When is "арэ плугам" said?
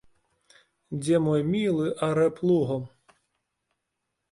2.09-2.83